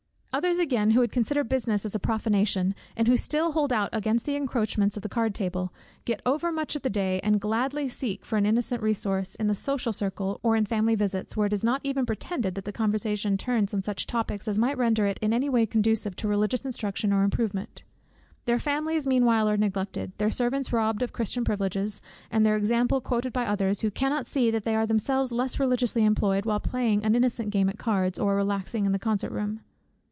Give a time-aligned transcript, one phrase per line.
[0.33, 4.25] Others again who would consider business as a prophanation, and who still hold out against
[4.25, 5.73] the encroachments of the card table,
[6.05, 9.53] get over much of the day, and gladly seek for an innocent resource, in the
[9.53, 13.35] social circle or in family visits, where it is not even pretended that the conversation
[13.35, 17.11] turns on such topics as might render it in any way conducive to religious instruction,
[17.11, 17.83] or improvement.
[18.45, 23.33] Their families meanwhile are neglected, their servants robbed of Christian privileges, and their example quoted
[23.33, 27.15] by others, who cannot see that they are themselves less religiously employed, while playing an
[27.17, 29.59] innocent game at cards, or relaxing in the concert room.